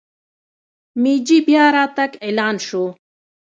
مېجي 1.01 1.39
بیا 1.47 1.65
راتګ 1.75 2.11
اعلان 2.25 2.55
شو. 2.67 2.83